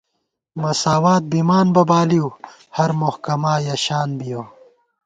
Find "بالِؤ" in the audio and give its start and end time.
1.89-2.27